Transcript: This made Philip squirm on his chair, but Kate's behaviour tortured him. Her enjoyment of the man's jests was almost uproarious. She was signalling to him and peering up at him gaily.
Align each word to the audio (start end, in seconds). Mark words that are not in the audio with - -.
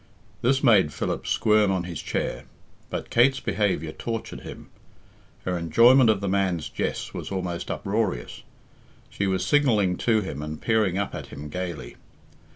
This 0.41 0.63
made 0.63 0.91
Philip 0.91 1.27
squirm 1.27 1.71
on 1.71 1.83
his 1.83 2.01
chair, 2.01 2.45
but 2.89 3.11
Kate's 3.11 3.39
behaviour 3.39 3.91
tortured 3.91 4.41
him. 4.41 4.71
Her 5.45 5.55
enjoyment 5.59 6.09
of 6.09 6.21
the 6.21 6.27
man's 6.27 6.69
jests 6.69 7.13
was 7.13 7.29
almost 7.31 7.69
uproarious. 7.69 8.41
She 9.11 9.27
was 9.27 9.45
signalling 9.45 9.97
to 9.97 10.21
him 10.21 10.41
and 10.41 10.59
peering 10.59 10.97
up 10.97 11.13
at 11.13 11.27
him 11.27 11.49
gaily. 11.49 11.97